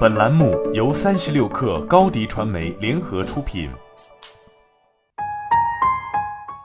[0.00, 3.70] 本栏目由三十六氪高低传媒联合出品。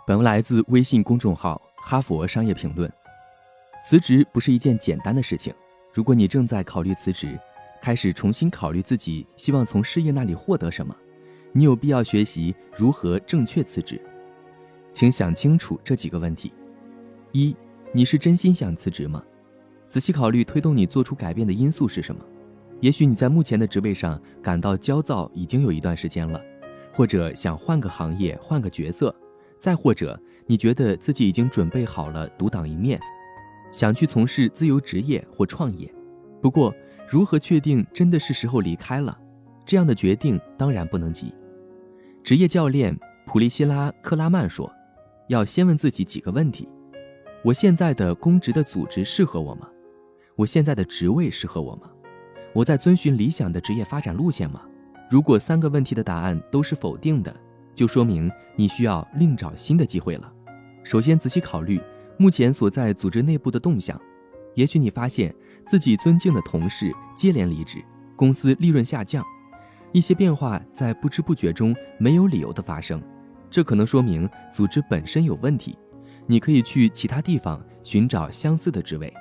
[0.06, 2.90] 本文来自微信公众号《哈佛商业评论》。
[3.88, 5.54] 辞职不是一件简单的事情。
[5.94, 7.40] 如果你正在考虑辞职，
[7.82, 10.94] 开始重新考虑自己希望从事业那里获得什么，
[11.54, 14.02] 你有必要学习如何正确辞职。
[14.92, 16.52] 请想清楚这几个问题：
[17.32, 17.56] 一，
[17.94, 19.24] 你是真心想辞职吗？
[19.88, 22.22] 仔细考虑推动你做出改变的因素是什么？
[22.86, 26.40] 也许你在目前的职位上感到焦躁已经有一段时间了，
[26.94, 29.14] 或者想换个行业、换个角色，
[29.60, 33.00] 再或者你觉得自己已经准备好了独当一面，
[33.72, 35.92] 想去从事自由职业或创业。
[36.40, 36.72] 不过，
[37.10, 39.18] 如何确定真的是时候离开了？
[39.66, 41.34] 这样的决定当然不能急。
[42.24, 42.96] 职业教练
[43.26, 44.72] 普利希拉克拉曼说
[45.28, 46.70] ：“要先问自己几个问题：
[47.44, 49.68] 我现在的公职的组织适合我吗？”
[50.38, 51.90] 我现在的职位适合我吗？
[52.56, 54.62] 我在遵循理想的职业发展路线吗？
[55.10, 57.36] 如果三个问题的答案都是否定的，
[57.74, 60.32] 就说明你需要另找新的机会了。
[60.82, 61.82] 首先，仔细考虑
[62.18, 64.00] 目前所在组织内部的动向。
[64.54, 65.36] 也许你发现
[65.68, 67.84] 自己尊敬的同事接连离职，
[68.16, 69.22] 公司利润下降，
[69.92, 73.04] 一些变化在不知不觉中没有理由的发生。
[73.50, 75.78] 这可能说明组织本身有问题。
[76.26, 79.14] 你可以去其他地方寻找相似的职位。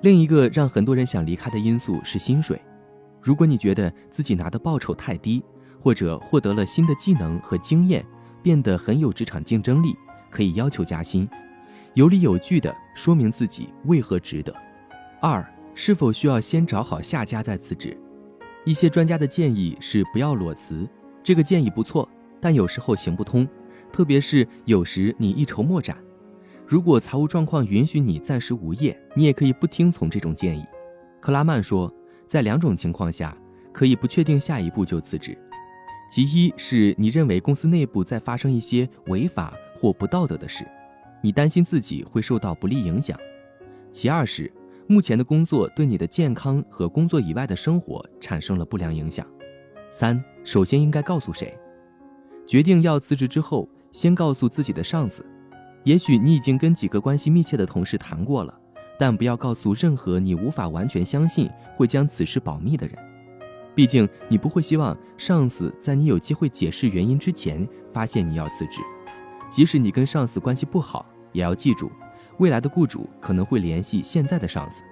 [0.00, 2.60] 另一个让很多人想离开的因素是薪水。
[3.20, 5.42] 如果你觉得自己拿的报酬太低，
[5.80, 8.04] 或者获得了新的技能和经验，
[8.42, 9.94] 变得很有职场竞争力，
[10.30, 11.28] 可以要求加薪，
[11.94, 14.54] 有理有据的说明自己为何值得。
[15.20, 17.96] 二，是否需要先找好下家再辞职？
[18.64, 20.88] 一些专家的建议是不要裸辞，
[21.24, 22.08] 这个建议不错，
[22.40, 23.48] 但有时候行不通，
[23.92, 25.96] 特别是有时你一筹莫展。
[26.68, 30.62] 如果财务状况允许你暂时无业，你也可以不听从这种建议。
[31.18, 31.90] 克拉曼说，
[32.26, 33.34] 在两种情况下，
[33.72, 35.34] 可以不确定下一步就辞职。
[36.10, 40.62] 其一是你认为公司内部在发生一些违法或不道德的事，
[41.22, 43.16] 你担心自己会受到不利影响；
[43.90, 44.52] 其二是
[44.86, 49.26] 目前的工作对你的健康和工作以外的生活产生了不良影响。
[49.88, 51.58] 三，首先应该告诉谁？
[52.46, 55.24] 决定要辞职之后，先告诉自己的上司。
[55.84, 58.52] 也许你已经跟几个关系密切的同事谈过了，
[58.98, 62.96] 但不要告诉任何你无法完全相信会将此事保密的人。
[63.74, 68.80] 毕竟你不会希望上司在你有机会解释原因之前发现你要辞职。
[69.48, 71.90] 即使你跟上司关系不好，也要记住，
[72.38, 74.82] 未来的雇主可能会联系现在的上司，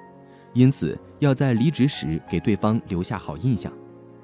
[0.55, 3.73] 因此要在离职时给对方留下好印象。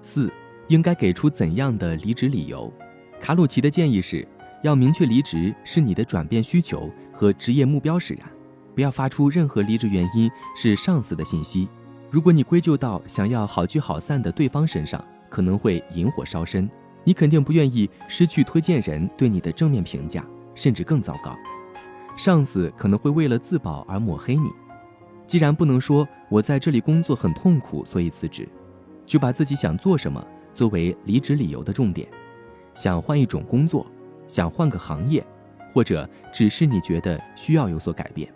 [0.01, 0.33] 四，
[0.69, 2.73] 应该给出怎样的离职理由？
[3.21, 4.27] 卡鲁奇的建议是。
[4.63, 8.29] 要明确离职是你的转变需求和职业目标使然，
[8.75, 11.69] 不要发出任何离职原因是上司的信息。
[12.11, 16.69] 如果你归咎到想要好聚好散的对方身上，可能会引火烧身。
[17.05, 20.25] 你肯定不愿意失去推荐人对你的正面评价，
[20.55, 21.37] 甚至更糟糕，
[22.17, 24.49] 上司可能会为了自保而抹黑你。
[25.27, 28.49] 既然不能说我在这里工作很痛苦，所以辞职，
[29.05, 30.25] 就把自己想做什么
[30.55, 32.07] 作为离职理由的重点，
[32.75, 33.85] 想换一种工作。
[34.27, 35.25] 想换个行业，
[35.73, 38.33] 或者只是你觉得需要有所改变。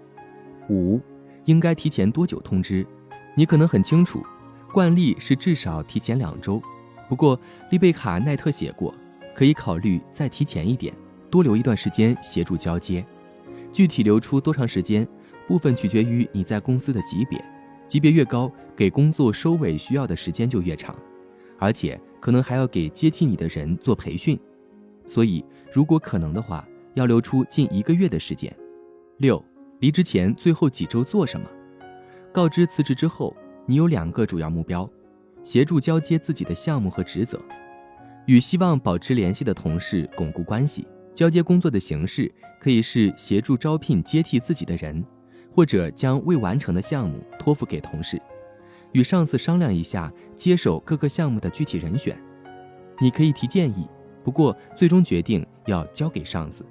[0.68, 1.00] 五，
[1.44, 2.86] 应该提前多久通知？
[3.34, 4.24] 你可能很清楚，
[4.72, 6.60] 惯例是至少提前两周。
[7.08, 7.38] 不过
[7.70, 8.94] 丽贝卡奈特写过，
[9.34, 10.94] 可以考虑再提前一点，
[11.30, 13.04] 多留一段时间协助交接。
[13.70, 15.06] 具体留出多长时间，
[15.46, 17.42] 部分取决于你在公司的级别，
[17.86, 20.96] 级别越高，给工作收尾需要的时间就越长，
[21.58, 24.38] 而且可能还要给接替你的人做培训。
[25.06, 25.42] 所以。
[25.72, 28.50] 如果可能的话，要留出近一个月的时间。
[29.18, 29.44] 六，
[29.80, 31.46] 离职前最后几周做什么？
[32.32, 34.88] 告知辞职之后，你有两个主要目标：
[35.42, 37.38] 协助交接自己的项目和职责，
[38.24, 40.86] 与希望保持联系的同事巩固关系。
[41.14, 45.04] 交接工作的形式可以是协助招聘接替自己的人，
[45.50, 48.18] 或者将未完成的项目托付给同事，
[48.92, 52.18] 与上司商量一下接手各个项目的具体人选。
[52.98, 53.86] 你可以提建议。
[54.26, 56.66] 不过，最终决定要交给上司。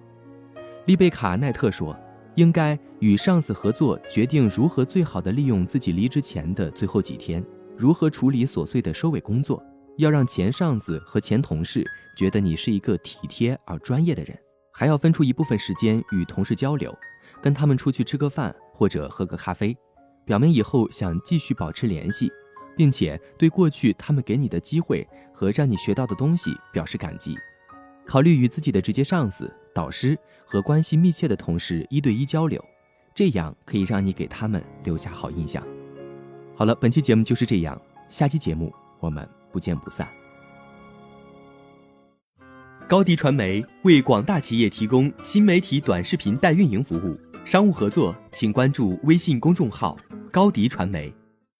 [0.88, 1.98] 丽贝卡奈特说
[2.36, 7.42] ：“应该与上司合作，决定如何最好的利用自己离职前的最后几天，
[7.78, 9.64] 如何处理琐碎的收尾工作。
[9.96, 14.38] 要让前上司和前同事觉得你是一个体贴而专业的人，
[14.74, 16.94] 还要分出一部分时间与同事交流，
[17.42, 19.74] 跟他们出去吃个饭或者喝个咖啡，
[20.26, 22.30] 表明以后想继续保持联系，
[22.76, 25.08] 并且对过去他们给你的机会。”
[25.38, 27.36] 和让你学到的东西表示感激，
[28.06, 32.64] 考虑与自己的直接上司、导师和关系密切的同事一对一交流，
[33.14, 35.62] 这样可以让你给他们留下好印象。
[36.56, 37.78] 好了，本期节目就是这样，
[38.10, 40.08] 下期节目我们不见不散。
[42.88, 49.98] 高迪传媒为广大企业提供新媒体短视频代运营服务，商务合作请关注微信公众号
[50.32, 51.14] “高迪传媒”。